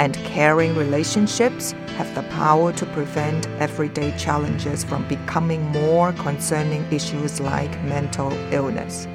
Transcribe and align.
and 0.00 0.14
caring 0.24 0.74
relationships 0.76 1.72
have 1.98 2.12
the 2.14 2.22
power 2.30 2.72
to 2.72 2.86
prevent 2.86 3.46
everyday 3.60 4.16
challenges 4.16 4.82
from 4.82 5.06
becoming 5.08 5.60
more 5.72 6.14
concerning 6.14 6.82
issues 6.90 7.38
like 7.38 7.70
mental 7.82 8.32
illness. 8.50 9.06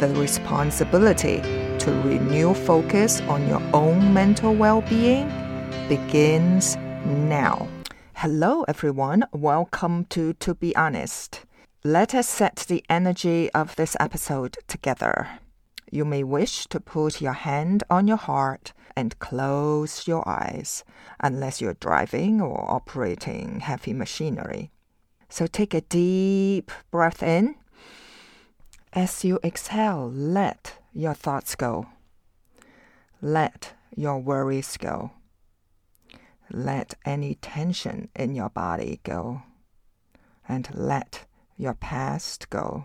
The 0.00 0.08
responsibility 0.16 1.40
to 1.78 1.92
renew 2.04 2.52
focus 2.52 3.20
on 3.22 3.46
your 3.46 3.62
own 3.72 4.12
mental 4.12 4.56
well 4.56 4.80
being 4.82 5.28
begins 5.88 6.74
now. 7.06 7.68
Hello, 8.14 8.64
everyone. 8.64 9.24
Welcome 9.32 10.06
to 10.06 10.32
To 10.32 10.52
Be 10.56 10.74
Honest. 10.74 11.44
Let 11.84 12.12
us 12.12 12.26
set 12.26 12.66
the 12.66 12.82
energy 12.90 13.48
of 13.52 13.76
this 13.76 13.96
episode 14.00 14.56
together. 14.66 15.28
You 15.92 16.04
may 16.04 16.24
wish 16.24 16.66
to 16.66 16.80
put 16.80 17.20
your 17.20 17.34
hand 17.34 17.84
on 17.88 18.08
your 18.08 18.16
heart 18.16 18.72
and 19.00 19.18
close 19.18 20.06
your 20.06 20.22
eyes, 20.28 20.84
unless 21.20 21.58
you're 21.58 21.80
driving 21.88 22.38
or 22.38 22.70
operating 22.70 23.60
heavy 23.60 23.94
machinery. 23.94 24.70
So 25.30 25.46
take 25.46 25.72
a 25.72 25.80
deep 25.80 26.70
breath 26.90 27.22
in. 27.22 27.54
As 28.92 29.24
you 29.24 29.38
exhale, 29.42 30.10
let 30.10 30.74
your 30.92 31.14
thoughts 31.14 31.54
go. 31.56 31.86
Let 33.22 33.72
your 33.96 34.18
worries 34.18 34.76
go. 34.76 35.12
Let 36.50 36.94
any 37.06 37.36
tension 37.36 38.10
in 38.14 38.34
your 38.34 38.50
body 38.50 39.00
go. 39.02 39.42
And 40.46 40.68
let 40.74 41.24
your 41.56 41.74
past 41.74 42.50
go. 42.50 42.84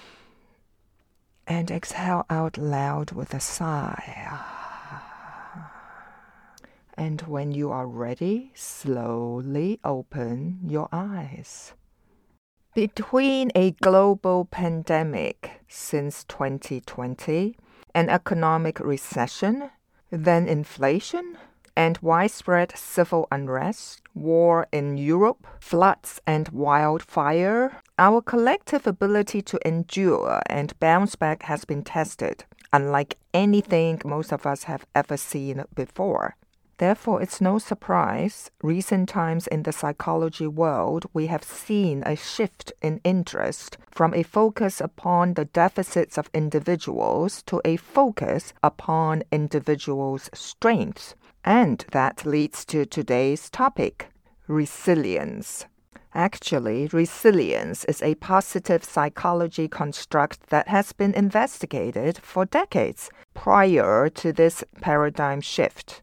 and 1.51 1.69
exhale 1.69 2.25
out 2.29 2.57
loud 2.57 3.11
with 3.11 3.33
a 3.33 3.39
sigh. 3.41 4.31
And 6.95 7.21
when 7.23 7.51
you 7.51 7.71
are 7.71 7.87
ready, 7.87 8.53
slowly 8.55 9.77
open 9.83 10.59
your 10.65 10.87
eyes. 10.93 11.73
Between 12.73 13.51
a 13.53 13.71
global 13.71 14.45
pandemic 14.45 15.59
since 15.67 16.23
2020, 16.23 17.57
an 17.93 18.07
economic 18.09 18.79
recession, 18.79 19.71
then 20.09 20.47
inflation, 20.47 21.37
and 21.75 21.97
widespread 22.01 22.77
civil 22.77 23.27
unrest, 23.31 24.01
war 24.13 24.67
in 24.71 24.97
Europe, 24.97 25.47
floods 25.59 26.21
and 26.27 26.49
wildfire, 26.49 27.81
our 27.97 28.21
collective 28.21 28.85
ability 28.87 29.41
to 29.41 29.67
endure 29.67 30.41
and 30.47 30.79
bounce 30.79 31.15
back 31.15 31.43
has 31.43 31.65
been 31.65 31.83
tested, 31.83 32.43
unlike 32.73 33.17
anything 33.33 34.01
most 34.03 34.31
of 34.31 34.45
us 34.45 34.63
have 34.63 34.85
ever 34.95 35.17
seen 35.17 35.63
before. 35.75 36.35
Therefore, 36.81 37.21
it's 37.21 37.39
no 37.39 37.59
surprise, 37.59 38.49
recent 38.63 39.07
times 39.07 39.45
in 39.45 39.61
the 39.61 39.71
psychology 39.71 40.47
world, 40.47 41.05
we 41.13 41.27
have 41.27 41.43
seen 41.43 42.01
a 42.07 42.15
shift 42.15 42.73
in 42.81 42.99
interest 43.03 43.77
from 43.91 44.15
a 44.15 44.23
focus 44.23 44.81
upon 44.81 45.35
the 45.35 45.45
deficits 45.45 46.17
of 46.17 46.31
individuals 46.33 47.43
to 47.43 47.61
a 47.63 47.75
focus 47.75 48.53
upon 48.63 49.21
individuals' 49.31 50.31
strengths. 50.33 51.13
And 51.43 51.83
that 51.91 52.25
leads 52.25 52.65
to 52.65 52.85
today's 52.85 53.49
topic 53.49 54.09
resilience. 54.47 55.65
Actually, 56.13 56.87
resilience 56.91 57.85
is 57.85 58.01
a 58.01 58.15
positive 58.15 58.83
psychology 58.83 59.67
construct 59.67 60.49
that 60.49 60.67
has 60.67 60.91
been 60.91 61.13
investigated 61.13 62.17
for 62.17 62.45
decades 62.45 63.09
prior 63.33 64.09
to 64.09 64.33
this 64.33 64.63
paradigm 64.81 65.39
shift. 65.39 66.01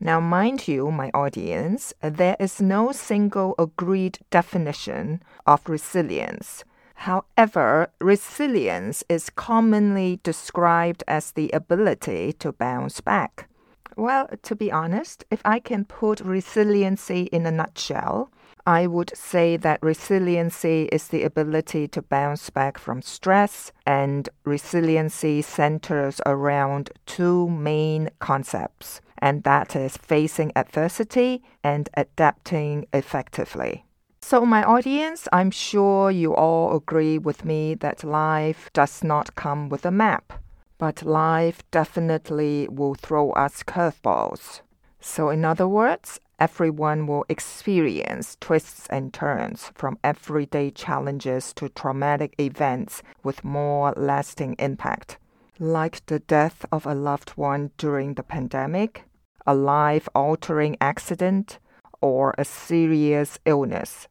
Now, 0.00 0.18
mind 0.20 0.66
you, 0.66 0.90
my 0.90 1.10
audience, 1.14 1.94
there 2.02 2.36
is 2.40 2.60
no 2.60 2.90
single 2.90 3.54
agreed 3.58 4.18
definition 4.30 5.22
of 5.46 5.68
resilience. 5.68 6.64
However, 6.94 7.90
resilience 8.00 9.04
is 9.08 9.30
commonly 9.30 10.20
described 10.22 11.04
as 11.06 11.30
the 11.32 11.50
ability 11.52 12.32
to 12.34 12.52
bounce 12.52 13.00
back. 13.00 13.48
Well, 13.96 14.28
to 14.42 14.56
be 14.56 14.72
honest, 14.72 15.24
if 15.30 15.40
I 15.44 15.60
can 15.60 15.84
put 15.84 16.20
resiliency 16.20 17.24
in 17.32 17.46
a 17.46 17.50
nutshell, 17.50 18.30
I 18.66 18.86
would 18.86 19.12
say 19.14 19.56
that 19.58 19.82
resiliency 19.82 20.88
is 20.90 21.08
the 21.08 21.22
ability 21.22 21.86
to 21.88 22.02
bounce 22.02 22.50
back 22.50 22.78
from 22.78 23.02
stress, 23.02 23.72
and 23.86 24.28
resiliency 24.44 25.42
centers 25.42 26.20
around 26.24 26.90
two 27.06 27.48
main 27.50 28.10
concepts 28.20 29.00
and 29.24 29.42
that 29.42 29.74
is 29.74 29.96
facing 29.96 30.52
adversity 30.54 31.42
and 31.62 31.88
adapting 31.94 32.86
effectively. 32.92 33.84
So, 34.20 34.44
my 34.44 34.62
audience, 34.62 35.28
I'm 35.32 35.50
sure 35.50 36.10
you 36.10 36.34
all 36.34 36.76
agree 36.76 37.16
with 37.18 37.44
me 37.44 37.74
that 37.76 38.04
life 38.04 38.70
does 38.74 39.02
not 39.02 39.34
come 39.34 39.70
with 39.70 39.86
a 39.86 39.90
map, 39.90 40.32
but 40.78 41.02
life 41.02 41.62
definitely 41.70 42.68
will 42.70 42.94
throw 42.94 43.30
us 43.32 43.62
curveballs. 43.62 44.60
So, 45.00 45.28
in 45.30 45.44
other 45.44 45.68
words, 45.68 46.18
everyone 46.38 47.06
will 47.06 47.24
experience 47.28 48.36
twists 48.40 48.86
and 48.88 49.12
turns 49.12 49.70
from 49.74 49.98
everyday 50.02 50.70
challenges 50.70 51.52
to 51.54 51.68
traumatic 51.68 52.34
events 52.40 53.02
with 53.22 53.44
more 53.44 53.92
lasting 53.96 54.56
impact. 54.58 55.18
Like 55.58 56.04
the 56.06 56.18
death 56.18 56.64
of 56.72 56.86
a 56.86 56.94
loved 56.94 57.30
one 57.30 57.70
during 57.78 58.14
the 58.14 58.22
pandemic, 58.22 59.04
a 59.46 59.54
life 59.54 60.08
altering 60.14 60.76
accident, 60.80 61.58
or 62.00 62.34
a 62.36 62.44
serious 62.44 63.38
illness. 63.44 64.08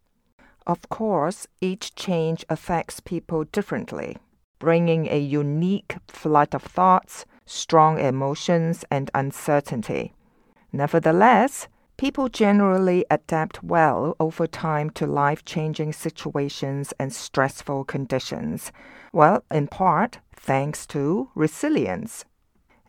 Of 0.66 0.88
course, 0.90 1.48
each 1.60 1.96
change 1.96 2.46
affects 2.50 3.00
people 3.00 3.44
differently. 3.44 4.18
Bringing 4.64 5.08
a 5.08 5.20
unique 5.20 5.98
flood 6.08 6.56
of 6.56 6.64
thoughts, 6.64 7.26
strong 7.46 8.00
emotions, 8.00 8.86
and 8.90 9.12
uncertainty. 9.14 10.14
Nevertheless, 10.72 11.68
people 11.98 12.30
generally 12.30 13.04
adapt 13.12 13.62
well 13.62 14.16
over 14.22 14.48
time 14.48 14.90
to 14.92 15.06
life 15.06 15.44
changing 15.44 15.92
situations 15.92 16.94
and 16.98 17.12
stressful 17.12 17.84
conditions. 17.84 18.72
Well, 19.12 19.44
in 19.52 19.68
part, 19.68 20.20
thanks 20.34 20.88
to 20.88 21.30
resilience. 21.36 22.24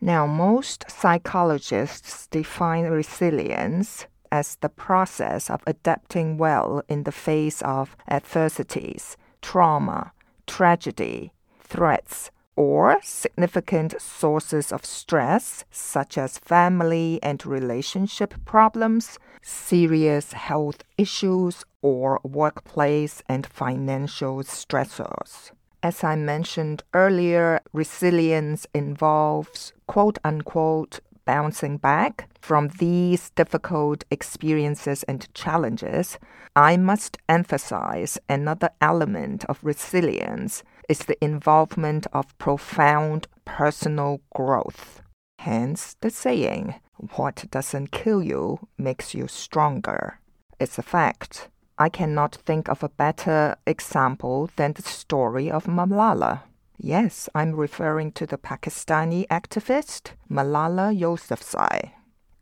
Now, 0.01 0.29
most 0.29 0.85
psychologists 0.89 2.29
define 2.29 2.85
resilience 2.85 4.07
as 4.31 4.59
the 4.61 4.69
process 4.69 5.51
of 5.51 5.61
adapting 5.67 6.39
well 6.39 6.83
in 6.89 7.03
the 7.03 7.19
face 7.29 7.63
of 7.63 7.97
adversities, 8.09 9.17
trauma, 9.43 10.13
tragedy, 10.47 11.34
threats, 11.75 12.31
or 12.55 13.01
significant 13.03 14.01
sources 14.01 14.71
of 14.71 14.85
stress, 14.85 15.65
such 15.73 16.17
as 16.17 16.39
family 16.39 17.19
and 17.21 17.45
relationship 17.45 18.33
problems, 18.45 19.19
serious 19.43 20.33
health 20.35 20.85
issues, 20.97 21.65
or 21.83 22.21
workplace 22.23 23.23
and 23.29 23.45
financial 23.45 24.37
stressors. 24.45 25.51
As 25.83 26.05
I 26.05 26.15
mentioned 26.15 26.85
earlier, 26.95 27.61
resilience 27.73 28.67
involves 28.73 29.73
quote 29.89 30.19
unquote 30.23 31.01
bouncing 31.25 31.77
back 31.79 32.29
from 32.41 32.69
these 32.79 33.31
difficult 33.31 34.05
experiences 34.11 35.03
and 35.05 35.33
challenges, 35.35 36.19
I 36.55 36.77
must 36.77 37.19
emphasize 37.29 38.19
another 38.29 38.71
element 38.81 39.45
of 39.47 39.65
resilience 39.65 40.63
is 40.89 41.01
the 41.01 41.23
involvement 41.25 42.07
of 42.13 42.37
profound 42.39 43.27
personal 43.45 44.21
growth. 44.35 45.03
Hence 45.39 45.97
the 46.01 46.11
saying, 46.11 46.75
what 47.17 47.45
doesn't 47.51 47.91
kill 47.91 48.23
you 48.23 48.69
makes 48.79 49.15
you 49.15 49.27
stronger. 49.29 50.21
It's 50.61 50.79
a 50.79 50.83
fact. 50.83 51.49
I 51.77 51.89
cannot 51.89 52.37
think 52.37 52.69
of 52.69 52.83
a 52.83 52.89
better 52.89 53.57
example 53.67 54.49
than 54.57 54.75
the 54.75 54.83
story 54.83 55.51
of 55.51 55.65
Malala. 55.65 56.43
Yes, 56.79 57.29
I'm 57.35 57.57
referring 57.57 58.13
to 58.13 58.27
the 58.27 58.39
Pakistani 58.39 59.27
activist 59.29 60.13
Malala 60.31 60.97
Yousafzai. 60.97 61.91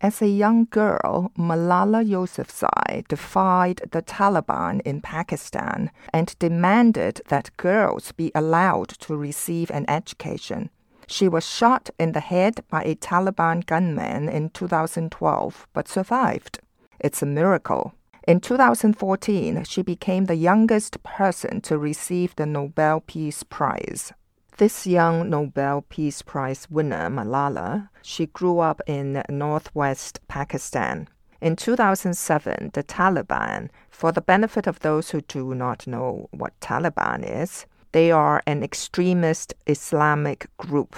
As 0.03 0.21
a 0.21 0.27
young 0.27 0.65
girl, 0.65 1.31
Malala 1.39 2.05
Yousafzai 2.05 3.07
defied 3.07 3.83
the 3.93 4.03
Taliban 4.03 4.81
in 4.81 5.01
Pakistan 5.01 5.93
and 6.13 6.37
demanded 6.41 7.21
that 7.29 7.57
girls 7.57 8.11
be 8.11 8.33
allowed 8.35 8.89
to 8.89 9.17
receive 9.17 9.71
an 9.71 9.85
education. 9.89 10.71
She 11.07 11.29
was 11.29 11.47
shot 11.47 11.89
in 12.01 12.13
the 12.13 12.21
head 12.21 12.65
by 12.69 12.83
a 12.83 12.97
Taliban 12.97 13.65
gunman 13.65 14.29
in 14.29 14.51
2012 14.51 15.69
but 15.73 15.87
survived. 15.87 16.59
It's 16.99 17.23
a 17.23 17.27
miracle. 17.27 17.95
In 18.27 18.41
2014, 18.41 19.63
she 19.63 19.83
became 19.83 20.25
the 20.25 20.35
youngest 20.35 21.01
person 21.05 21.61
to 21.61 21.79
receive 21.79 22.35
the 22.35 22.47
Nobel 22.47 23.03
Peace 23.07 23.45
Prize. 23.45 24.13
This 24.59 24.87
young 24.87 25.31
Nobel 25.31 25.81
Peace 25.89 26.21
Prize 26.21 26.71
winner, 26.71 27.09
Malala, 27.09 27.89
she 28.03 28.27
grew 28.27 28.59
up 28.59 28.83
in 28.87 29.25
northwest 29.31 30.21
Pakistan. 30.29 31.09
In 31.41 31.57
2007, 31.57 32.71
the 32.75 32.85
Taliban, 32.85 33.71
for 33.89 34.13
the 34.13 34.21
benefit 34.21 34.67
of 34.67 34.81
those 34.81 35.11
who 35.11 35.23
do 35.23 35.55
not 35.55 35.87
know 35.87 36.29
what 36.33 36.53
Taliban 36.61 37.25
is, 37.25 37.65
they 37.93 38.13
are 38.13 38.43
an 38.47 38.63
extremist 38.63 39.55
Islamic 39.67 40.47
group. 40.59 40.97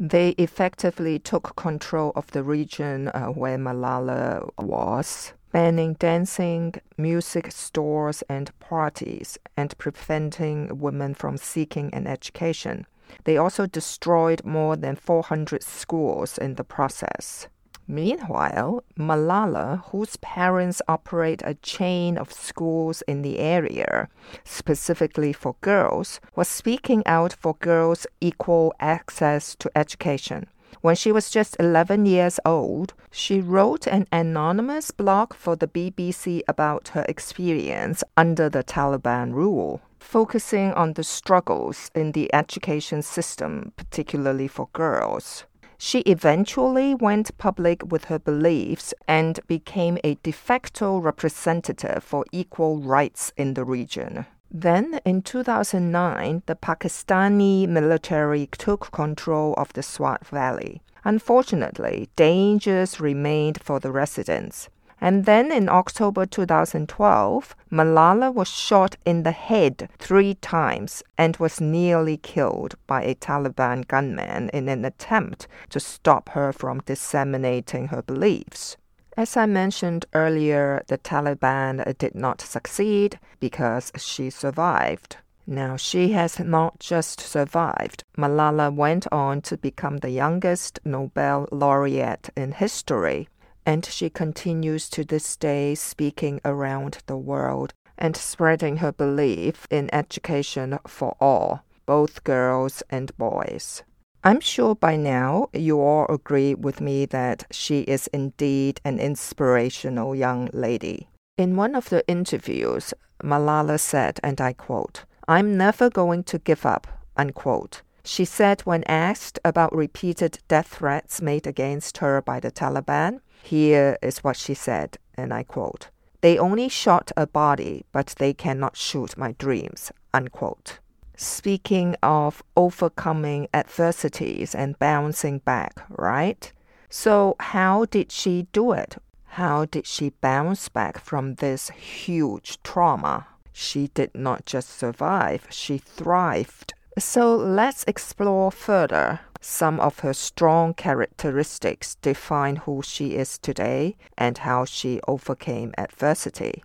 They 0.00 0.30
effectively 0.30 1.20
took 1.20 1.54
control 1.54 2.12
of 2.16 2.32
the 2.32 2.42
region 2.42 3.08
uh, 3.08 3.28
where 3.28 3.56
Malala 3.56 4.50
was, 4.58 5.32
banning 5.52 5.94
dancing, 5.94 6.74
music 6.98 7.52
stores, 7.52 8.22
and 8.28 8.50
parties, 8.58 9.38
and 9.56 9.78
preventing 9.78 10.80
women 10.80 11.14
from 11.14 11.38
seeking 11.38 11.94
an 11.94 12.08
education. 12.08 12.84
They 13.24 13.36
also 13.36 13.66
destroyed 13.66 14.44
more 14.44 14.76
than 14.76 14.96
400 14.96 15.62
schools 15.62 16.38
in 16.38 16.54
the 16.54 16.64
process. 16.64 17.48
Meanwhile, 17.88 18.82
Malala, 18.98 19.84
whose 19.90 20.16
parents 20.16 20.82
operate 20.88 21.40
a 21.44 21.54
chain 21.54 22.18
of 22.18 22.32
schools 22.32 23.02
in 23.02 23.22
the 23.22 23.38
area, 23.38 24.08
specifically 24.42 25.32
for 25.32 25.54
girls, 25.60 26.20
was 26.34 26.48
speaking 26.48 27.06
out 27.06 27.32
for 27.32 27.54
girls' 27.60 28.06
equal 28.20 28.74
access 28.80 29.54
to 29.56 29.70
education. 29.76 30.46
When 30.80 30.94
she 30.94 31.12
was 31.12 31.30
just 31.30 31.56
11 31.58 32.06
years 32.06 32.38
old, 32.44 32.94
she 33.10 33.40
wrote 33.40 33.86
an 33.86 34.06
anonymous 34.12 34.90
blog 34.90 35.34
for 35.34 35.56
the 35.56 35.68
BBC 35.68 36.42
about 36.48 36.88
her 36.88 37.04
experience 37.08 38.04
under 38.16 38.48
the 38.48 38.62
Taliban 38.64 39.32
rule 39.32 39.80
focusing 40.06 40.72
on 40.74 40.92
the 40.92 41.02
struggles 41.02 41.90
in 41.94 42.12
the 42.12 42.32
education 42.32 43.02
system, 43.02 43.72
particularly 43.76 44.46
for 44.46 44.68
girls. 44.72 45.44
She 45.78 46.00
eventually 46.00 46.94
went 46.94 47.36
public 47.36 47.82
with 47.90 48.04
her 48.04 48.18
beliefs 48.18 48.94
and 49.06 49.40
became 49.46 49.98
a 50.04 50.14
de 50.22 50.30
facto 50.30 50.98
representative 50.98 52.02
for 52.02 52.24
equal 52.32 52.78
rights 52.78 53.32
in 53.36 53.54
the 53.54 53.64
region. 53.64 54.26
Then, 54.58 55.00
in 55.04 55.20
2009, 55.20 56.42
the 56.46 56.56
Pakistani 56.56 57.68
military 57.68 58.46
took 58.46 58.90
control 58.90 59.52
of 59.58 59.70
the 59.74 59.82
Swat 59.82 60.26
Valley. 60.26 60.80
Unfortunately, 61.04 62.08
dangers 62.16 62.98
remained 62.98 63.60
for 63.62 63.78
the 63.80 63.92
residents. 63.92 64.70
And 64.98 65.26
then 65.26 65.52
in 65.52 65.68
October 65.68 66.24
2012, 66.24 67.54
Malala 67.70 68.32
was 68.32 68.48
shot 68.48 68.96
in 69.04 69.24
the 69.24 69.32
head 69.32 69.90
three 69.98 70.36
times 70.36 71.02
and 71.18 71.36
was 71.36 71.60
nearly 71.60 72.16
killed 72.16 72.76
by 72.86 73.02
a 73.02 73.14
Taliban 73.14 73.86
gunman 73.86 74.48
in 74.54 74.70
an 74.70 74.86
attempt 74.86 75.48
to 75.68 75.78
stop 75.78 76.30
her 76.30 76.50
from 76.50 76.80
disseminating 76.86 77.88
her 77.88 78.00
beliefs. 78.00 78.78
As 79.16 79.36
I 79.36 79.46
mentioned 79.46 80.04
earlier, 80.12 80.82
the 80.88 80.98
Taliban 80.98 81.96
did 81.96 82.14
not 82.14 82.42
succeed 82.42 83.18
because 83.40 83.90
she 83.96 84.28
survived. 84.28 85.16
Now, 85.46 85.76
she 85.76 86.12
has 86.12 86.38
not 86.38 86.80
just 86.80 87.20
survived. 87.20 88.04
Malala 88.18 88.74
went 88.74 89.06
on 89.10 89.40
to 89.42 89.56
become 89.56 89.98
the 89.98 90.10
youngest 90.10 90.80
Nobel 90.84 91.48
laureate 91.50 92.28
in 92.36 92.52
history 92.52 93.28
and 93.66 93.84
she 93.84 94.08
continues 94.08 94.88
to 94.90 95.04
this 95.04 95.36
day 95.36 95.74
speaking 95.74 96.40
around 96.44 96.98
the 97.06 97.16
world 97.16 97.74
and 97.98 98.16
spreading 98.16 98.76
her 98.76 98.92
belief 98.92 99.66
in 99.70 99.92
education 99.92 100.78
for 100.86 101.16
all, 101.20 101.64
both 101.84 102.22
girls 102.22 102.82
and 102.90 103.16
boys. 103.16 103.82
I'm 104.26 104.40
sure 104.40 104.74
by 104.74 104.96
now 104.96 105.50
you 105.52 105.80
all 105.80 106.04
agree 106.08 106.52
with 106.56 106.80
me 106.80 107.06
that 107.06 107.44
she 107.52 107.82
is 107.82 108.08
indeed 108.08 108.80
an 108.84 108.98
inspirational 108.98 110.16
young 110.16 110.50
lady. 110.52 111.08
In 111.38 111.54
one 111.54 111.76
of 111.76 111.90
the 111.90 112.04
interviews, 112.08 112.92
Malala 113.22 113.78
said, 113.78 114.18
and 114.24 114.40
I 114.40 114.52
quote, 114.52 115.04
I'm 115.28 115.56
never 115.56 115.88
going 115.88 116.24
to 116.24 116.40
give 116.40 116.66
up, 116.66 116.88
unquote. 117.16 117.82
She 118.02 118.24
said 118.24 118.62
when 118.62 118.82
asked 118.88 119.38
about 119.44 119.72
repeated 119.72 120.40
death 120.48 120.74
threats 120.78 121.22
made 121.22 121.46
against 121.46 121.98
her 121.98 122.20
by 122.20 122.40
the 122.40 122.50
Taliban, 122.50 123.20
here 123.44 123.96
is 124.02 124.24
what 124.24 124.36
she 124.36 124.54
said, 124.54 124.98
and 125.14 125.32
I 125.32 125.44
quote 125.44 125.90
They 126.20 126.36
only 126.36 126.68
shot 126.68 127.12
a 127.16 127.28
body, 127.28 127.84
but 127.92 128.16
they 128.18 128.34
cannot 128.34 128.76
shoot 128.76 129.16
my 129.16 129.36
dreams. 129.38 129.92
Unquote. 130.12 130.80
Speaking 131.16 131.96
of 132.02 132.42
overcoming 132.56 133.48
adversities 133.54 134.54
and 134.54 134.78
bouncing 134.78 135.38
back, 135.38 135.82
right? 135.88 136.52
So, 136.90 137.36
how 137.40 137.86
did 137.86 138.12
she 138.12 138.46
do 138.52 138.72
it? 138.72 138.96
How 139.24 139.64
did 139.64 139.86
she 139.86 140.10
bounce 140.10 140.68
back 140.68 140.98
from 140.98 141.36
this 141.36 141.70
huge 141.70 142.62
trauma? 142.62 143.26
She 143.52 143.88
did 143.88 144.14
not 144.14 144.44
just 144.44 144.78
survive, 144.78 145.46
she 145.48 145.78
thrived. 145.78 146.74
So, 146.98 147.34
let's 147.34 147.84
explore 147.84 148.50
further. 148.50 149.20
Some 149.40 149.80
of 149.80 150.00
her 150.00 150.12
strong 150.12 150.74
characteristics 150.74 151.94
define 151.96 152.56
who 152.56 152.82
she 152.82 153.14
is 153.14 153.38
today 153.38 153.96
and 154.18 154.38
how 154.38 154.64
she 154.64 155.00
overcame 155.08 155.72
adversity. 155.78 156.62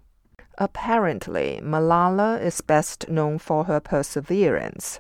Apparently, 0.58 1.60
Malala 1.64 2.42
is 2.42 2.62
best 2.62 3.10
known 3.10 3.40
for 3.40 3.66
her 3.66 3.80
perseverance. 3.80 5.00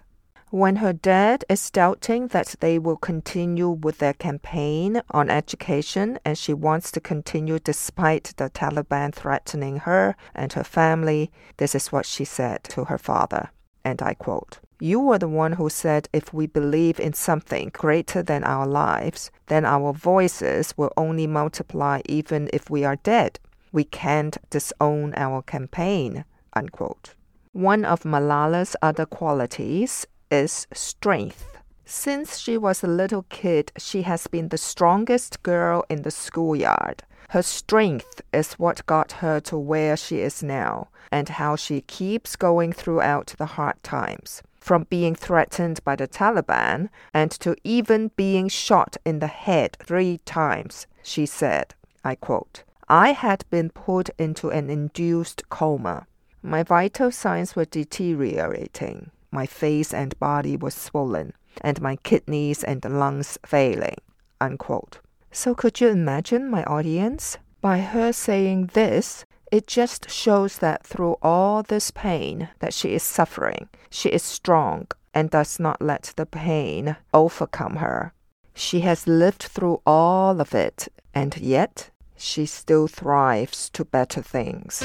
When 0.52 0.76
her 0.78 0.92
dad 0.92 1.46
is 1.48 1.72
doubting 1.72 2.28
that 2.28 2.56
they 2.60 2.78
will 2.78 2.98
continue 2.98 3.70
with 3.70 4.00
their 4.00 4.14
campaign 4.14 5.02
on 5.12 5.30
education 5.30 6.20
and 6.26 6.38
she 6.38 6.54
wants 6.54 6.92
to 6.92 7.00
continue 7.00 7.58
despite 7.58 8.34
the 8.36 8.50
Taliban 8.50 9.14
threatening 9.14 9.78
her 9.78 10.18
and 10.36 10.52
her 10.52 10.66
family, 10.66 11.32
this 11.56 11.74
is 11.74 11.94
what 11.94 12.06
she 12.06 12.26
said 12.26 12.66
to 12.66 12.84
her 12.84 12.98
father. 12.98 13.52
And 13.86 14.02
I 14.02 14.14
quote 14.14 14.60
You 14.82 15.00
were 15.00 15.20
the 15.20 15.30
one 15.30 15.54
who 15.54 15.70
said 15.70 16.10
if 16.12 16.34
we 16.34 16.48
believe 16.48 17.00
in 17.00 17.14
something 17.14 17.70
greater 17.72 18.22
than 18.22 18.44
our 18.44 18.68
lives, 18.68 19.32
then 19.48 19.64
our 19.64 19.94
voices 19.94 20.74
will 20.76 20.92
only 20.98 21.28
multiply 21.28 22.02
even 22.08 22.50
if 22.52 22.70
we 22.70 22.84
are 22.84 22.98
dead. 22.98 23.40
We 23.72 23.84
can't 23.84 24.38
disown 24.50 25.14
our 25.16 25.42
campaign. 25.42 26.26
Unquote. 26.54 27.16
One 27.54 27.86
of 27.86 28.06
Malala's 28.06 28.76
other 28.82 29.06
qualities 29.06 30.06
is 30.30 30.68
strength. 30.74 31.58
Since 31.86 32.38
she 32.38 32.58
was 32.58 32.84
a 32.84 32.88
little 32.88 33.24
kid, 33.24 33.72
she 33.78 34.04
has 34.04 34.28
been 34.28 34.50
the 34.50 34.58
strongest 34.58 35.44
girl 35.44 35.84
in 35.90 36.04
the 36.04 36.12
schoolyard. 36.12 37.04
Her 37.30 37.42
strength 37.42 38.22
is 38.34 38.54
what 38.54 38.86
got 38.86 39.14
her 39.14 39.40
to 39.42 39.58
where 39.58 39.96
she 39.98 40.20
is 40.20 40.44
now, 40.44 40.90
and 41.12 41.28
how 41.30 41.56
she 41.56 41.82
keeps 41.82 42.36
going 42.36 42.74
throughout 42.74 43.36
the 43.38 43.46
hard 43.46 43.82
times. 43.84 44.42
From 44.60 44.84
being 44.90 45.16
threatened 45.16 45.84
by 45.84 45.96
the 45.96 46.08
Taliban 46.08 46.90
and 47.14 47.32
to 47.32 47.56
even 47.64 48.12
being 48.16 48.48
shot 48.48 48.96
in 49.06 49.20
the 49.20 49.28
head 49.28 49.78
three 49.84 50.20
times, 50.20 50.88
she 51.04 51.26
said, 51.26 51.74
I 52.04 52.16
quote, 52.16 52.64
I 52.92 53.14
had 53.14 53.46
been 53.50 53.70
put 53.70 54.10
into 54.20 54.50
an 54.50 54.70
induced 54.70 55.48
coma. 55.48 56.08
My 56.44 56.62
vital 56.62 57.10
signs 57.10 57.56
were 57.56 57.64
deteriorating. 57.64 59.12
My 59.32 59.46
face 59.46 59.94
and 59.94 60.20
body 60.20 60.58
were 60.58 60.72
swollen, 60.72 61.32
and 61.62 61.82
my 61.82 61.96
kidneys 61.96 62.66
and 62.66 62.84
lungs 62.84 63.38
failing. 63.46 63.96
Unquote. 64.42 65.00
So 65.32 65.56
could 65.56 65.80
you 65.80 65.88
imagine 65.88 66.50
my 66.50 66.66
audience? 66.66 67.38
By 67.62 67.80
her 67.80 68.12
saying 68.12 68.72
this, 68.74 69.24
it 69.54 69.68
just 69.68 70.10
shows 70.10 70.58
that 70.58 70.86
through 70.86 71.16
all 71.22 71.64
this 71.64 71.92
pain 71.92 72.50
that 72.60 72.74
she 72.74 72.94
is 72.94 73.04
suffering, 73.04 73.70
she 73.90 74.10
is 74.10 74.22
strong 74.22 74.88
and 75.14 75.30
does 75.30 75.62
not 75.62 75.82
let 75.82 76.12
the 76.18 76.26
pain 76.26 76.98
overcome 77.14 77.78
her. 77.78 78.12
She 78.54 78.82
has 78.82 79.08
lived 79.08 79.44
through 79.44 79.82
all 79.86 80.42
of 80.42 80.54
it, 80.54 80.90
and 81.14 81.38
yet 81.38 81.91
she 82.22 82.46
still 82.46 82.88
thrives 82.88 83.70
to 83.72 83.84
better 83.84 84.22
things. 84.22 84.84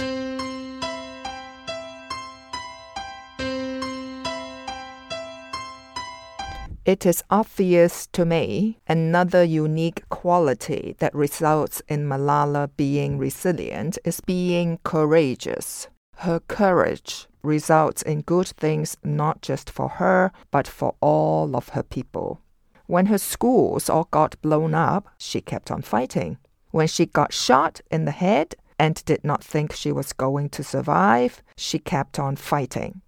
It 6.86 7.04
is 7.04 7.24
obvious 7.30 8.06
to 8.12 8.24
me 8.24 8.78
another 8.86 9.42
unique 9.42 10.08
quality 10.08 10.94
that 11.00 11.12
results 11.16 11.82
in 11.88 12.06
Malala 12.06 12.70
being 12.76 13.18
resilient 13.18 13.98
is 14.04 14.20
being 14.20 14.78
courageous. 14.84 15.88
Her 16.18 16.38
courage 16.38 17.26
results 17.42 18.02
in 18.02 18.20
good 18.20 18.46
things 18.46 18.96
not 19.02 19.42
just 19.42 19.68
for 19.68 19.88
her, 19.88 20.30
but 20.52 20.68
for 20.68 20.94
all 21.00 21.56
of 21.56 21.70
her 21.70 21.82
people. 21.82 22.40
When 22.86 23.06
her 23.06 23.18
schools 23.18 23.90
all 23.90 24.06
got 24.12 24.40
blown 24.40 24.72
up, 24.72 25.08
she 25.18 25.40
kept 25.40 25.72
on 25.72 25.82
fighting. 25.82 26.38
When 26.76 26.88
she 26.88 27.06
got 27.06 27.32
shot 27.32 27.80
in 27.90 28.04
the 28.04 28.10
head 28.10 28.54
and 28.78 29.02
did 29.06 29.24
not 29.24 29.42
think 29.42 29.72
she 29.72 29.90
was 29.92 30.12
going 30.12 30.50
to 30.50 30.62
survive, 30.62 31.42
she 31.56 31.78
kept 31.78 32.18
on 32.18 32.36
fighting. 32.36 33.00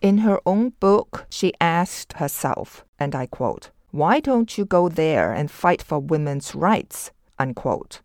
In 0.00 0.18
her 0.18 0.38
own 0.46 0.74
book, 0.78 1.26
she 1.28 1.52
asked 1.60 2.12
herself, 2.22 2.84
and 3.00 3.16
I 3.16 3.26
quote, 3.26 3.70
Why 3.90 4.20
don't 4.20 4.56
you 4.56 4.64
go 4.64 4.88
there 4.88 5.32
and 5.32 5.50
fight 5.50 5.82
for 5.82 5.98
women's 5.98 6.54
rights? 6.54 7.10
Unquote. 7.36 8.00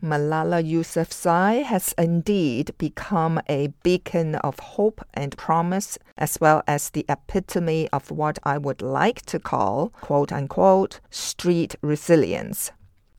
Malala 0.00 0.62
Yousafzai 0.64 1.64
has 1.64 1.94
indeed 1.98 2.70
become 2.78 3.42
a 3.50 3.74
beacon 3.82 4.36
of 4.36 4.58
hope 4.58 5.04
and 5.12 5.36
promise, 5.36 5.98
as 6.16 6.38
well 6.40 6.62
as 6.66 6.88
the 6.88 7.04
epitome 7.10 7.90
of 7.92 8.10
what 8.10 8.38
I 8.42 8.56
would 8.56 8.80
like 8.80 9.20
to 9.26 9.38
call, 9.38 9.90
quote 10.00 10.32
unquote, 10.32 11.00
street 11.10 11.76
resilience. 11.82 12.72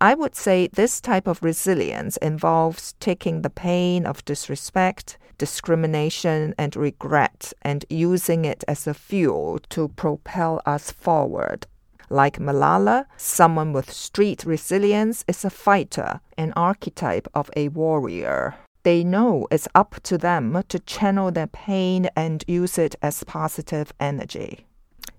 I 0.03 0.15
would 0.15 0.36
say 0.36 0.67
this 0.67 1.00
type 1.00 1.27
of 1.27 1.41
resilience 1.41 2.17
involves 2.17 2.93
taking 3.00 3.41
the 3.41 3.50
pain 3.50 4.05
of 4.05 4.25
disrespect, 4.25 5.17
discrimination, 5.38 6.53
and 6.57 6.75
regret 6.75 7.53
and 7.62 7.86
using 7.89 8.43
it 8.43 8.65
as 8.67 8.86
a 8.86 8.93
fuel 8.93 9.60
to 9.69 9.88
propel 9.88 10.62
us 10.65 10.91
forward. 10.91 11.67
Like 12.10 12.38
Malala, 12.38 13.05
someone 13.15 13.72
with 13.72 13.93
street 13.93 14.43
resilience 14.45 15.24
is 15.25 15.45
a 15.45 15.50
fighter, 15.50 16.19
an 16.38 16.51
archetype 16.57 17.29
of 17.33 17.50
a 17.55 17.69
warrior. 17.69 18.55
They 18.83 19.05
know 19.05 19.48
it's 19.51 19.69
up 19.74 20.01
to 20.03 20.17
them 20.17 20.63
to 20.67 20.79
channel 20.79 21.31
their 21.31 21.48
pain 21.48 22.10
and 22.13 22.43
use 22.45 22.77
it 22.77 22.98
as 23.01 23.24
positive 23.24 23.93
energy. 24.01 24.67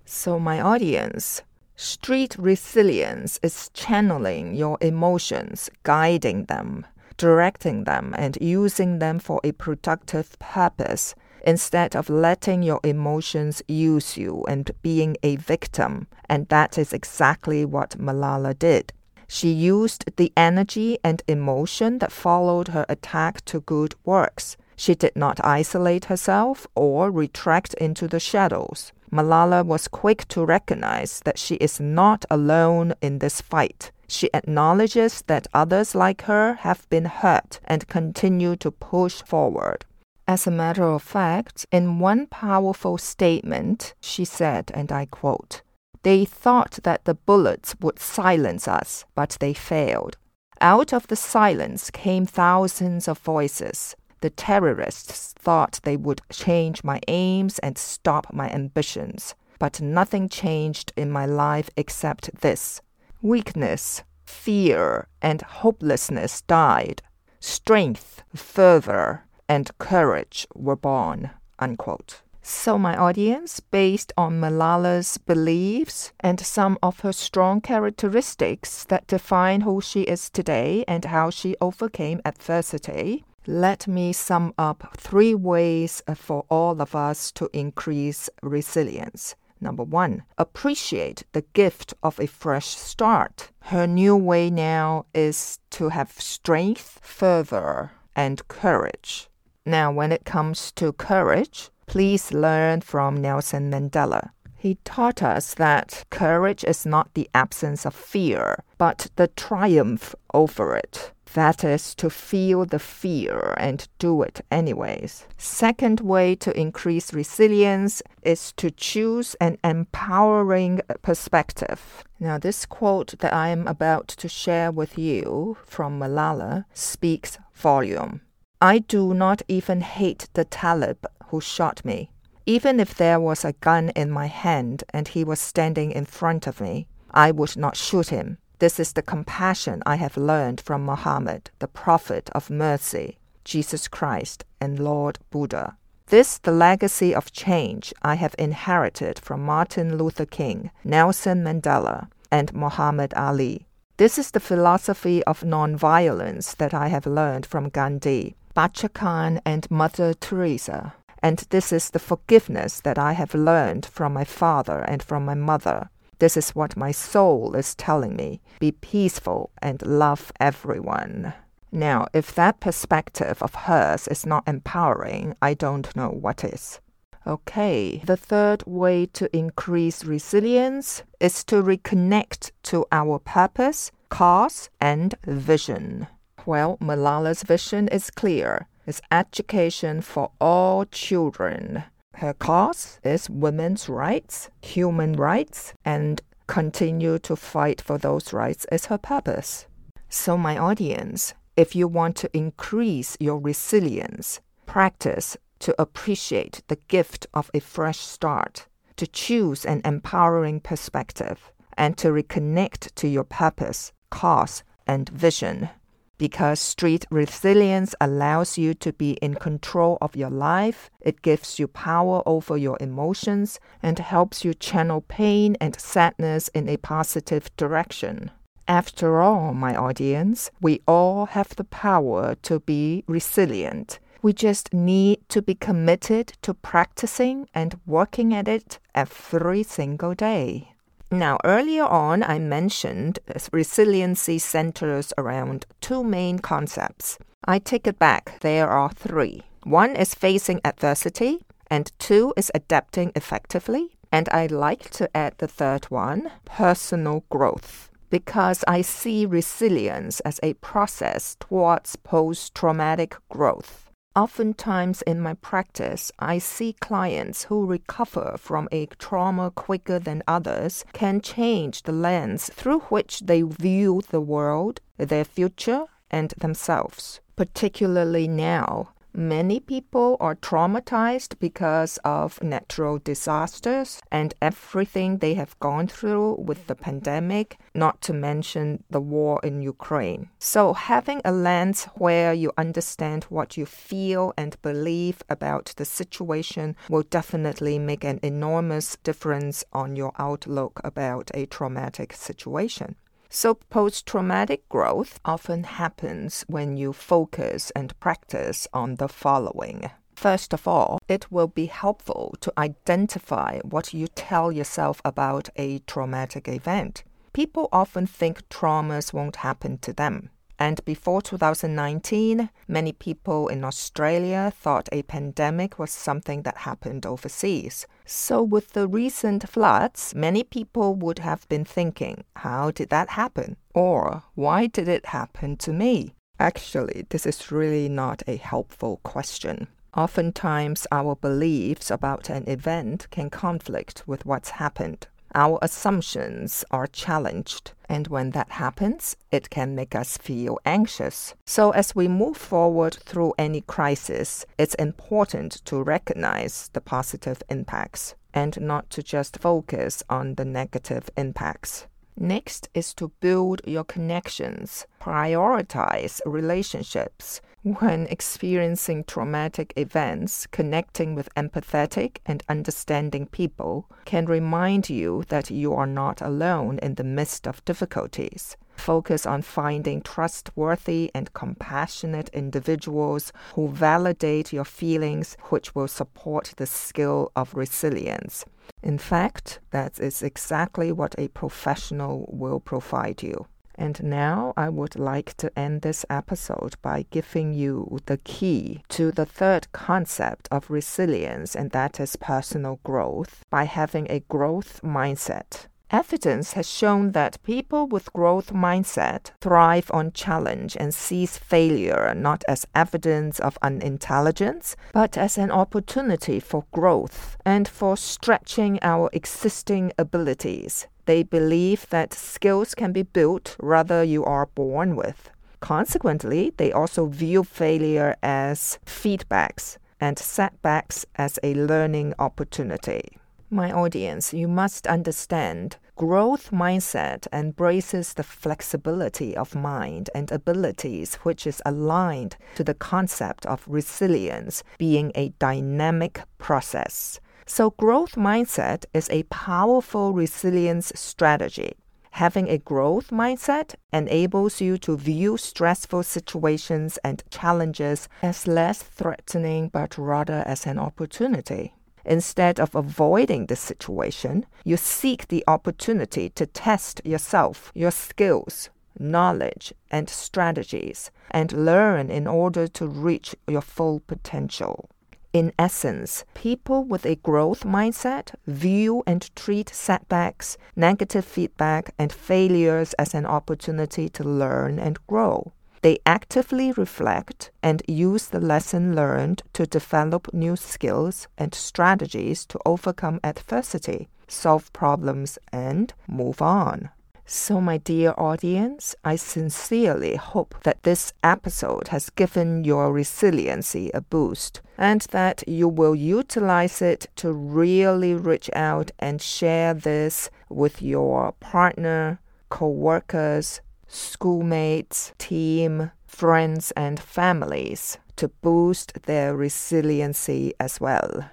So, 0.05 0.39
my 0.39 0.61
audience, 0.61 1.41
street 1.75 2.35
resilience 2.37 3.39
is 3.43 3.69
channeling 3.73 4.55
your 4.55 4.77
emotions, 4.81 5.69
guiding 5.83 6.45
them 6.45 6.85
directing 7.17 7.85
them 7.85 8.13
and 8.17 8.37
using 8.41 8.99
them 8.99 9.19
for 9.19 9.39
a 9.43 9.51
productive 9.53 10.37
purpose 10.39 11.15
instead 11.45 11.95
of 11.95 12.09
letting 12.09 12.63
your 12.63 12.79
emotions 12.83 13.61
use 13.67 14.17
you 14.17 14.43
and 14.47 14.71
being 14.81 15.15
a 15.21 15.35
victim. 15.35 16.07
And 16.27 16.47
that 16.49 16.77
is 16.77 16.91
exactly 16.91 17.63
what 17.65 17.91
Malala 17.99 18.57
did. 18.57 18.91
She 19.27 19.51
used 19.51 20.05
the 20.17 20.31
energy 20.35 20.97
and 21.03 21.21
emotion 21.27 21.99
that 21.99 22.11
followed 22.11 22.69
her 22.69 22.85
attack 22.89 23.45
to 23.45 23.61
good 23.61 23.95
works. 24.03 24.57
She 24.75 24.95
did 24.95 25.15
not 25.15 25.43
isolate 25.43 26.05
herself 26.05 26.67
or 26.75 27.11
retract 27.11 27.73
into 27.75 28.07
the 28.07 28.19
shadows. 28.19 28.91
Malala 29.15 29.65
was 29.65 29.87
quick 29.87 30.27
to 30.27 30.45
recognize 30.45 31.21
that 31.23 31.39
she 31.39 31.55
is 31.55 31.79
not 31.79 32.25
alone 32.29 32.93
in 33.01 33.19
this 33.19 33.39
fight. 33.39 33.91
She 34.07 34.29
acknowledges 34.33 35.23
that 35.27 35.47
others 35.53 35.95
like 35.95 36.23
her 36.23 36.55
have 36.55 36.87
been 36.89 37.05
hurt 37.05 37.61
and 37.63 37.87
continue 37.87 38.57
to 38.57 38.71
push 38.71 39.21
forward. 39.23 39.85
As 40.27 40.45
a 40.45 40.51
matter 40.51 40.83
of 40.83 41.01
fact, 41.01 41.65
in 41.71 41.99
one 41.99 42.27
powerful 42.27 42.97
statement, 42.97 43.93
she 44.01 44.25
said, 44.25 44.69
and 44.73 44.91
I 44.91 45.05
quote, 45.05 45.61
They 46.03 46.25
thought 46.25 46.79
that 46.83 47.05
the 47.05 47.13
bullets 47.13 47.75
would 47.79 47.99
silence 47.99 48.67
us, 48.67 49.05
but 49.15 49.37
they 49.39 49.53
failed. 49.53 50.17
Out 50.59 50.93
of 50.93 51.07
the 51.07 51.15
silence 51.15 51.89
came 51.89 52.25
thousands 52.25 53.07
of 53.07 53.19
voices. 53.19 53.95
The 54.21 54.29
terrorists 54.29 55.33
thought 55.37 55.79
they 55.83 55.97
would 55.97 56.21
change 56.31 56.83
my 56.83 56.99
aims 57.07 57.59
and 57.59 57.77
stop 57.77 58.33
my 58.33 58.49
ambitions, 58.49 59.35
but 59.59 59.81
nothing 59.81 60.29
changed 60.29 60.93
in 60.95 61.11
my 61.11 61.25
life 61.25 61.69
except 61.77 62.41
this 62.41 62.81
Weakness, 63.21 64.03
fear, 64.25 65.07
and 65.21 65.41
hopelessness 65.41 66.41
died. 66.41 67.01
Strength, 67.39 68.23
fervor, 68.35 69.23
and 69.49 69.75
courage 69.79 70.47
were 70.53 70.75
born. 70.75 71.31
Unquote. 71.57 72.21
So, 72.47 72.77
my 72.77 72.95
audience, 72.95 73.59
based 73.59 74.13
on 74.15 74.39
Malala's 74.39 75.17
beliefs 75.17 76.11
and 76.19 76.39
some 76.39 76.77
of 76.83 76.99
her 76.99 77.11
strong 77.11 77.59
characteristics 77.59 78.83
that 78.83 79.07
define 79.07 79.61
who 79.61 79.81
she 79.81 80.01
is 80.01 80.29
today 80.29 80.85
and 80.87 81.05
how 81.05 81.31
she 81.31 81.55
overcame 81.59 82.21
adversity, 82.23 83.25
let 83.47 83.87
me 83.87 84.13
sum 84.13 84.53
up 84.57 84.95
three 84.97 85.35
ways 85.35 86.01
uh, 86.07 86.15
for 86.15 86.45
all 86.49 86.81
of 86.81 86.95
us 86.95 87.31
to 87.33 87.49
increase 87.53 88.29
resilience. 88.41 89.35
Number 89.61 89.83
one, 89.83 90.23
appreciate 90.37 91.23
the 91.31 91.45
gift 91.53 91.93
of 92.03 92.19
a 92.19 92.27
fresh 92.27 92.67
start. 92.67 93.51
Her 93.61 93.87
new 93.87 94.15
way 94.15 94.49
now 94.49 95.05
is 95.13 95.59
to 95.71 95.89
have 95.89 96.11
strength, 96.11 96.99
fervor, 97.01 97.91
and 98.15 98.47
courage. 98.47 99.29
Now, 99.65 99.91
when 99.91 100.11
it 100.11 100.25
comes 100.25 100.71
to 100.73 100.93
courage, 100.93 101.69
please 101.87 102.31
learn 102.31 102.81
from 102.81 103.21
Nelson 103.21 103.71
Mandela. 103.71 104.29
He 104.55 104.77
taught 104.83 105.23
us 105.23 105.53
that 105.55 106.05
courage 106.09 106.63
is 106.63 106.85
not 106.85 107.13
the 107.13 107.29
absence 107.33 107.85
of 107.85 107.95
fear, 107.95 108.63
but 108.77 109.07
the 109.15 109.27
triumph 109.27 110.15
over 110.33 110.75
it. 110.75 111.11
That 111.35 111.65
is 111.65 111.93
to 111.95 112.09
feel 112.09 112.63
the 112.65 112.79
fear 112.79 113.55
and 113.57 113.85
do 113.99 114.21
it 114.21 114.39
anyways. 114.49 115.25
Second 115.37 115.99
way 115.99 116.33
to 116.35 116.57
increase 116.57 117.13
resilience 117.13 118.01
is 118.23 118.53
to 118.53 118.71
choose 118.71 119.35
an 119.41 119.57
empowering 119.61 120.79
perspective. 121.01 122.05
Now, 122.21 122.37
this 122.37 122.65
quote 122.65 123.15
that 123.19 123.33
I 123.33 123.49
am 123.49 123.67
about 123.67 124.07
to 124.07 124.29
share 124.29 124.71
with 124.71 124.97
you 124.97 125.57
from 125.65 125.99
Malala 125.99 126.63
speaks 126.73 127.37
volume. 127.53 128.21
I 128.61 128.79
do 128.79 129.13
not 129.13 129.41
even 129.49 129.81
hate 129.81 130.29
the 130.35 130.45
Talib 130.45 131.05
who 131.27 131.41
shot 131.41 131.83
me. 131.83 132.11
Even 132.45 132.79
if 132.79 132.95
there 132.95 133.19
was 133.19 133.43
a 133.43 133.51
gun 133.59 133.89
in 133.89 134.09
my 134.09 134.27
hand 134.27 134.85
and 134.91 135.09
he 135.09 135.25
was 135.25 135.41
standing 135.41 135.91
in 135.91 136.05
front 136.05 136.47
of 136.47 136.61
me, 136.61 136.87
I 137.11 137.31
would 137.31 137.57
not 137.57 137.75
shoot 137.75 138.07
him. 138.07 138.37
This 138.59 138.79
is 138.79 138.93
the 138.93 139.01
compassion 139.01 139.83
I 139.85 139.97
have 139.97 140.15
learned 140.15 140.61
from 140.61 140.85
Muhammad, 140.85 141.51
the 141.59 141.67
prophet 141.67 142.29
of 142.33 142.49
mercy, 142.49 143.17
Jesus 143.43 143.87
Christ, 143.87 144.45
and 144.61 144.79
Lord 144.79 145.19
Buddha. 145.29 145.77
This 146.07 146.37
the 146.37 146.51
legacy 146.51 147.13
of 147.13 147.33
change 147.33 147.93
I 148.01 148.15
have 148.15 148.35
inherited 148.39 149.19
from 149.19 149.43
Martin 149.43 149.97
Luther 149.97 150.25
King, 150.25 150.71
Nelson 150.83 151.43
Mandela, 151.43 152.07
and 152.31 152.53
Muhammad 152.53 153.13
Ali. 153.15 153.65
This 153.97 154.17
is 154.17 154.31
the 154.31 154.39
philosophy 154.39 155.23
of 155.23 155.41
nonviolence 155.41 156.55
that 156.57 156.73
I 156.73 156.89
have 156.89 157.05
learned 157.05 157.45
from 157.45 157.69
Gandhi, 157.69 158.35
Bacha 158.53 158.89
Khan, 158.89 159.41
and 159.45 159.69
Mother 159.71 160.13
Teresa. 160.13 160.93
And 161.23 161.39
this 161.49 161.73
is 161.73 161.89
the 161.89 161.99
forgiveness 161.99 162.79
that 162.81 162.99
I 162.99 163.13
have 163.13 163.33
learned 163.33 163.85
from 163.85 164.13
my 164.13 164.23
father 164.25 164.79
and 164.79 165.01
from 165.01 165.25
my 165.25 165.33
mother. 165.33 165.89
This 166.19 166.37
is 166.37 166.51
what 166.51 166.77
my 166.77 166.91
soul 166.91 167.55
is 167.55 167.75
telling 167.75 168.15
me. 168.15 168.41
Be 168.59 168.71
peaceful 168.71 169.51
and 169.61 169.81
love 169.85 170.31
everyone. 170.39 171.33
Now, 171.71 172.07
if 172.13 172.33
that 172.35 172.59
perspective 172.59 173.41
of 173.41 173.53
hers 173.55 174.07
is 174.07 174.25
not 174.25 174.47
empowering, 174.47 175.35
I 175.41 175.53
don't 175.53 175.93
know 175.95 176.09
what 176.09 176.43
is. 176.43 176.79
Okay, 177.27 178.03
the 178.05 178.15
third 178.15 178.63
way 178.67 179.07
to 179.07 179.35
increase 179.35 180.05
resilience 180.05 181.03
is 181.19 181.43
to 181.45 181.63
reconnect 181.63 182.51
to 182.63 182.85
our 182.91 183.17
purpose, 183.17 183.91
cause, 184.09 184.69
and 184.79 185.15
vision. 185.25 186.07
Well, 186.45 186.77
Malala's 186.79 187.41
vision 187.41 187.87
is 187.87 188.11
clear. 188.11 188.67
It's 188.85 189.01
education 189.11 190.01
for 190.01 190.31
all 190.39 190.85
children. 190.85 191.85
Her 192.19 192.33
cause 192.33 192.99
is 193.03 193.29
women's 193.29 193.89
rights, 193.89 194.49
human 194.61 195.13
rights, 195.13 195.73
and 195.83 196.21
continue 196.47 197.19
to 197.19 197.35
fight 197.35 197.81
for 197.81 197.97
those 197.97 198.31
rights 198.31 198.65
is 198.71 198.85
her 198.85 198.97
purpose. 198.97 199.65
So, 200.07 200.37
my 200.37 200.57
audience, 200.57 201.33
if 201.57 201.75
you 201.75 201.89
want 201.89 202.15
to 202.17 202.37
increase 202.37 203.17
your 203.19 203.37
resilience, 203.39 204.39
practice 204.65 205.35
to 205.59 205.75
appreciate 205.77 206.61
the 206.67 206.77
gift 206.87 207.27
of 207.33 207.51
a 207.53 207.59
fresh 207.59 207.99
start, 207.99 208.67
to 208.95 209.07
choose 209.07 209.65
an 209.65 209.81
empowering 209.83 210.61
perspective, 210.61 211.51
and 211.77 211.97
to 211.97 212.09
reconnect 212.09 212.95
to 212.95 213.09
your 213.09 213.25
purpose, 213.25 213.91
cause, 214.09 214.63
and 214.87 215.09
vision 215.09 215.69
because 216.17 216.59
street 216.59 217.05
resilience 217.09 217.95
allows 217.99 218.57
you 218.57 218.73
to 218.75 218.93
be 218.93 219.11
in 219.21 219.35
control 219.35 219.97
of 220.01 220.15
your 220.15 220.29
life. 220.29 220.89
It 221.01 221.21
gives 221.21 221.59
you 221.59 221.67
power 221.67 222.21
over 222.25 222.57
your 222.57 222.77
emotions 222.79 223.59
and 223.81 223.99
helps 223.99 224.45
you 224.45 224.53
channel 224.53 225.01
pain 225.01 225.57
and 225.59 225.79
sadness 225.79 226.47
in 226.49 226.69
a 226.69 226.77
positive 226.77 227.55
direction. 227.57 228.31
After 228.67 229.21
all, 229.21 229.53
my 229.53 229.75
audience, 229.75 230.49
we 230.59 230.81
all 230.87 231.27
have 231.27 231.55
the 231.55 231.65
power 231.65 232.35
to 232.43 232.59
be 232.59 233.03
resilient. 233.07 233.99
We 234.23 234.33
just 234.33 234.73
need 234.73 235.19
to 235.29 235.41
be 235.43 235.53
committed 235.53 236.33
to 236.41 236.55
practicing 236.55 237.47
and 237.53 237.79
working 237.85 238.33
at 238.33 238.47
it 238.47 238.79
every 238.95 239.61
single 239.61 240.15
day. 240.15 240.74
Now, 241.15 241.37
earlier 241.45 241.85
on, 241.85 242.23
I 242.23 242.39
mentioned 242.39 243.19
uh, 243.33 243.39
resiliency 243.53 244.37
centers 244.37 245.13
around 245.17 245.65
two 245.79 246.03
main 246.03 246.39
concepts. 246.39 247.17
I 247.45 247.59
take 247.59 247.87
it 247.87 247.97
back, 247.97 248.41
there 248.41 248.67
are 248.67 248.89
three. 248.89 249.43
One 249.63 249.95
is 249.95 250.13
facing 250.13 250.59
adversity, 250.65 251.45
and 251.71 251.89
two 251.99 252.33
is 252.35 252.51
adapting 252.53 253.13
effectively. 253.15 253.95
And 254.11 254.27
I 254.33 254.47
like 254.47 254.89
to 254.91 255.09
add 255.15 255.35
the 255.37 255.47
third 255.47 255.85
one 255.85 256.31
personal 256.43 257.23
growth 257.29 257.89
because 258.09 258.65
I 258.67 258.81
see 258.81 259.25
resilience 259.25 260.19
as 260.21 260.41
a 260.43 260.55
process 260.55 261.37
towards 261.39 261.95
post 261.95 262.53
traumatic 262.55 263.15
growth. 263.29 263.84
Oftentimes 264.15 265.01
in 265.01 265.19
my 265.19 265.33
practice, 265.33 266.09
I 266.19 266.37
see 266.37 266.71
clients 266.71 267.43
who 267.43 267.65
recover 267.65 268.35
from 268.37 268.69
a 268.71 268.85
trauma 268.85 269.51
quicker 269.51 269.99
than 269.99 270.23
others 270.25 270.85
can 270.93 271.19
change 271.19 271.83
the 271.83 271.91
lens 271.91 272.49
through 272.53 272.79
which 272.87 273.19
they 273.21 273.41
view 273.41 274.01
the 274.09 274.21
world, 274.21 274.79
their 274.97 275.25
future, 275.25 275.87
and 276.09 276.29
themselves. 276.37 277.19
Particularly 277.35 278.29
now, 278.29 278.93
Many 279.17 279.61
people 279.61 280.17
are 280.19 280.35
traumatized 280.35 281.39
because 281.39 281.97
of 282.03 282.43
natural 282.43 282.99
disasters 282.99 284.01
and 284.11 284.33
everything 284.41 285.19
they 285.19 285.35
have 285.35 285.57
gone 285.61 285.87
through 285.87 286.35
with 286.35 286.67
the 286.67 286.75
pandemic, 286.75 287.57
not 287.73 288.01
to 288.01 288.13
mention 288.13 288.83
the 288.89 288.99
war 288.99 289.39
in 289.41 289.61
Ukraine. 289.61 290.31
So, 290.37 290.73
having 290.73 291.21
a 291.23 291.31
lens 291.31 291.85
where 291.95 292.33
you 292.33 292.51
understand 292.57 293.23
what 293.29 293.55
you 293.55 293.65
feel 293.65 294.33
and 294.35 294.61
believe 294.61 295.23
about 295.29 295.73
the 295.77 295.85
situation 295.85 296.75
will 296.89 297.03
definitely 297.03 297.79
make 297.79 298.03
an 298.03 298.19
enormous 298.21 298.97
difference 298.97 299.63
on 299.71 299.95
your 299.95 300.11
outlook 300.19 300.81
about 300.83 301.31
a 301.33 301.45
traumatic 301.45 302.11
situation. 302.11 302.97
So, 303.29 303.55
post 303.55 304.05
traumatic 304.05 304.67
growth 304.69 305.19
often 305.25 305.63
happens 305.63 306.43
when 306.47 306.77
you 306.77 306.93
focus 306.93 307.71
and 307.75 307.99
practice 307.99 308.67
on 308.73 308.95
the 308.95 309.07
following. 309.07 309.89
First 310.15 310.53
of 310.53 310.67
all, 310.67 310.99
it 311.07 311.31
will 311.31 311.47
be 311.47 311.65
helpful 311.65 312.35
to 312.39 312.53
identify 312.57 313.59
what 313.59 313.93
you 313.93 314.07
tell 314.07 314.51
yourself 314.51 315.01
about 315.03 315.49
a 315.57 315.79
traumatic 315.79 316.47
event. 316.47 317.03
People 317.33 317.67
often 317.71 318.07
think 318.07 318.47
traumas 318.47 319.11
won't 319.11 319.37
happen 319.37 319.77
to 319.79 319.91
them. 319.91 320.29
And 320.57 320.83
before 320.85 321.21
2019, 321.21 322.49
many 322.67 322.93
people 322.93 323.49
in 323.49 323.63
Australia 323.63 324.53
thought 324.55 324.87
a 324.91 325.03
pandemic 325.03 325.77
was 325.77 325.91
something 325.91 326.43
that 326.43 326.59
happened 326.59 327.05
overseas. 327.05 327.85
So, 328.05 328.41
with 328.41 328.71
the 328.71 328.87
recent 328.87 329.49
floods, 329.49 330.13
many 330.15 330.43
people 330.43 330.95
would 330.95 331.19
have 331.19 331.47
been 331.49 331.65
thinking, 331.65 332.23
how 332.37 332.71
did 332.71 332.89
that 332.89 333.09
happen? 333.09 333.57
Or, 333.73 334.23
why 334.35 334.67
did 334.67 334.87
it 334.87 335.07
happen 335.07 335.57
to 335.57 335.73
me? 335.73 336.13
Actually, 336.39 337.05
this 337.09 337.25
is 337.25 337.51
really 337.51 337.89
not 337.89 338.23
a 338.27 338.37
helpful 338.37 339.01
question. 339.03 339.67
Oftentimes, 339.95 340.87
our 340.91 341.15
beliefs 341.15 341.89
about 341.89 342.29
an 342.29 342.47
event 342.47 343.07
can 343.11 343.29
conflict 343.29 344.03
with 344.05 344.25
what's 344.25 344.51
happened 344.51 345.07
our 345.35 345.59
assumptions 345.61 346.65
are 346.71 346.87
challenged. 346.87 347.73
And 347.87 348.07
when 348.07 348.31
that 348.31 348.51
happens, 348.51 349.15
it 349.31 349.51
can 349.51 349.75
make 349.75 349.93
us 349.93 350.17
feel 350.17 350.57
anxious. 350.65 351.35
So, 351.45 351.71
as 351.71 351.95
we 351.95 352.07
move 352.07 352.37
forward 352.37 352.95
through 352.95 353.33
any 353.37 353.61
crisis, 353.61 354.45
it's 354.57 354.73
important 354.75 355.63
to 355.65 355.83
recognize 355.83 356.69
the 356.73 356.81
positive 356.81 357.43
impacts 357.49 358.15
and 358.33 358.59
not 358.59 358.89
to 358.91 359.03
just 359.03 359.37
focus 359.37 360.01
on 360.09 360.35
the 360.35 360.45
negative 360.45 361.09
impacts. 361.15 361.85
Next 362.17 362.69
is 362.73 362.93
to 362.93 363.11
build 363.19 363.61
your 363.65 363.83
connections, 363.83 364.87
prioritize 365.01 366.21
relationships, 366.25 367.41
when 367.65 368.05
experiencing 368.11 369.03
traumatic 369.03 369.73
events, 369.75 370.45
connecting 370.51 371.15
with 371.15 371.33
empathetic 371.33 372.17
and 372.23 372.43
understanding 372.47 373.25
people 373.25 373.89
can 374.05 374.27
remind 374.27 374.87
you 374.87 375.23
that 375.29 375.49
you 375.49 375.73
are 375.73 375.87
not 375.87 376.21
alone 376.21 376.77
in 376.83 376.93
the 376.93 377.03
midst 377.03 377.47
of 377.47 377.65
difficulties. 377.65 378.55
Focus 378.75 379.25
on 379.25 379.41
finding 379.41 379.99
trustworthy 380.03 381.09
and 381.15 381.33
compassionate 381.33 382.29
individuals 382.33 383.33
who 383.55 383.67
validate 383.69 384.53
your 384.53 384.65
feelings, 384.65 385.35
which 385.45 385.73
will 385.73 385.87
support 385.87 386.53
the 386.57 386.67
skill 386.67 387.31
of 387.35 387.55
resilience. 387.55 388.45
In 388.83 388.99
fact, 388.99 389.59
that 389.71 389.99
is 389.99 390.21
exactly 390.21 390.91
what 390.91 391.15
a 391.17 391.29
professional 391.29 392.29
will 392.31 392.59
provide 392.59 393.23
you. 393.23 393.47
And 393.77 394.03
now 394.03 394.53
I 394.55 394.69
would 394.69 394.97
like 394.97 395.35
to 395.37 395.51
end 395.57 395.81
this 395.81 396.05
episode 396.09 396.75
by 396.81 397.05
giving 397.09 397.53
you 397.53 397.99
the 398.05 398.17
key 398.17 398.83
to 398.89 399.11
the 399.11 399.25
third 399.25 399.71
concept 399.71 400.47
of 400.51 400.69
resilience, 400.69 401.55
and 401.55 401.71
that 401.71 401.99
is 401.99 402.15
personal 402.15 402.79
growth 402.83 403.43
by 403.49 403.65
having 403.65 404.07
a 404.09 404.21
growth 404.21 404.81
mindset. 404.83 405.67
Evidence 405.91 406.53
has 406.53 406.67
shown 406.67 407.11
that 407.11 407.41
people 407.43 407.85
with 407.85 408.11
growth 408.11 408.51
mindset 408.51 409.31
thrive 409.39 409.91
on 409.93 410.11
challenge 410.11 410.75
and 410.79 410.93
sees 410.93 411.37
failure 411.37 412.11
not 412.15 412.43
as 412.47 412.65
evidence 412.73 413.39
of 413.39 413.57
unintelligence, 413.61 414.75
but 414.93 415.15
as 415.15 415.37
an 415.37 415.51
opportunity 415.51 416.39
for 416.39 416.65
growth 416.71 417.37
and 417.45 417.67
for 417.67 417.95
stretching 417.95 418.79
our 418.81 419.09
existing 419.13 419.91
abilities. 419.97 420.87
They 421.05 421.23
believe 421.23 421.87
that 421.89 422.13
skills 422.13 422.75
can 422.75 422.91
be 422.91 423.03
built 423.03 423.55
rather 423.59 424.03
you 424.03 424.25
are 424.25 424.47
born 424.47 424.95
with. 424.95 425.29
Consequently, 425.59 426.53
they 426.57 426.71
also 426.71 427.05
view 427.05 427.43
failure 427.43 428.15
as 428.21 428.79
feedbacks 428.85 429.77
and 429.99 430.19
setbacks 430.19 431.05
as 431.15 431.39
a 431.41 431.53
learning 431.53 432.13
opportunity. 432.19 433.01
My 433.49 433.71
audience, 433.71 434.33
you 434.33 434.47
must 434.47 434.87
understand 434.87 435.77
growth 435.95 436.51
mindset 436.51 437.27
embraces 437.31 438.13
the 438.13 438.23
flexibility 438.23 439.37
of 439.37 439.55
mind 439.55 440.09
and 440.13 440.31
abilities, 440.31 441.15
which 441.23 441.47
is 441.47 441.61
aligned 441.65 442.35
to 442.55 442.63
the 442.63 442.73
concept 442.73 443.45
of 443.45 443.63
resilience 443.67 444.63
being 444.77 445.11
a 445.15 445.29
dynamic 445.39 446.21
process. 446.37 447.19
So, 447.47 447.69
growth 447.71 448.15
mindset 448.15 448.85
is 448.93 449.07
a 449.11 449.23
powerful 449.23 450.13
resilience 450.13 450.91
strategy. 450.95 451.73
Having 452.11 452.49
a 452.49 452.57
growth 452.57 453.11
mindset 453.11 453.75
enables 453.93 454.61
you 454.61 454.79
to 454.79 454.97
view 454.97 455.37
stressful 455.37 456.03
situations 456.03 456.97
and 457.03 457.23
challenges 457.29 458.09
as 458.23 458.47
less 458.47 458.81
threatening 458.81 459.69
but 459.69 459.95
rather 459.97 460.43
as 460.47 460.65
an 460.65 460.79
opportunity. 460.79 461.75
Instead 462.03 462.59
of 462.59 462.73
avoiding 462.73 463.45
the 463.45 463.55
situation, 463.55 464.45
you 464.63 464.77
seek 464.77 465.27
the 465.27 465.43
opportunity 465.47 466.29
to 466.29 466.47
test 466.47 466.99
yourself, 467.05 467.71
your 467.75 467.91
skills, 467.91 468.69
knowledge, 468.97 469.71
and 469.91 470.09
strategies, 470.09 471.11
and 471.29 471.65
learn 471.65 472.09
in 472.09 472.25
order 472.25 472.67
to 472.67 472.87
reach 472.87 473.35
your 473.47 473.61
full 473.61 473.99
potential. 473.99 474.89
In 475.35 475.51
essence, 475.59 476.23
people 476.33 476.85
with 476.85 477.05
a 477.05 477.17
growth 477.17 477.65
mindset 477.65 478.35
view 478.47 479.03
and 479.05 479.35
treat 479.35 479.67
setbacks, 479.67 480.57
negative 480.77 481.25
feedback, 481.25 481.93
and 481.99 482.09
failures 482.09 482.93
as 482.93 483.13
an 483.13 483.25
opportunity 483.25 484.07
to 484.07 484.23
learn 484.23 484.79
and 484.79 484.97
grow. 485.07 485.51
They 485.81 485.99
actively 486.05 486.71
reflect 486.71 487.51
and 487.61 487.83
use 487.85 488.27
the 488.27 488.39
lesson 488.39 488.95
learned 488.95 489.43
to 489.51 489.67
develop 489.67 490.33
new 490.33 490.55
skills 490.55 491.27
and 491.37 491.53
strategies 491.53 492.45
to 492.45 492.59
overcome 492.65 493.19
adversity, 493.21 494.07
solve 494.29 494.71
problems, 494.71 495.37
and 495.51 495.93
move 496.07 496.41
on. 496.41 496.91
So, 497.27 497.59
my 497.59 497.79
dear 497.79 498.13
audience, 498.19 498.95
I 499.03 499.15
sincerely 499.15 500.15
hope 500.15 500.53
that 500.61 500.83
this 500.83 501.11
episode 501.23 501.87
has 501.87 502.11
given 502.11 502.63
your 502.63 502.93
resiliency 502.93 503.89
a 503.95 504.01
boost 504.01 504.61
and 504.77 505.01
that 505.09 505.43
you 505.47 505.67
will 505.67 505.95
utilize 505.95 506.83
it 506.83 507.07
to 507.15 507.31
really 507.33 508.13
reach 508.13 508.51
out 508.55 508.91
and 508.99 509.19
share 509.19 509.73
this 509.73 510.29
with 510.49 510.83
your 510.83 511.31
partner, 511.39 512.19
co 512.49 512.69
workers, 512.69 513.59
schoolmates, 513.87 515.11
team, 515.17 515.89
friends, 516.05 516.71
and 516.77 516.99
families 516.99 517.97
to 518.17 518.27
boost 518.27 519.01
their 519.03 519.35
resiliency 519.35 520.53
as 520.59 520.79
well. 520.79 521.27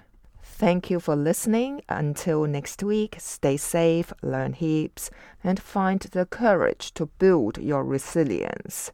Thank 0.63 0.89
you 0.89 1.01
for 1.01 1.17
listening. 1.17 1.81
Until 1.89 2.45
next 2.45 2.81
week, 2.81 3.17
stay 3.19 3.57
safe, 3.57 4.13
learn 4.21 4.53
heaps, 4.53 5.11
and 5.43 5.59
find 5.59 5.99
the 5.99 6.25
courage 6.25 6.93
to 6.93 7.07
build 7.07 7.57
your 7.57 7.83
resilience. 7.83 8.93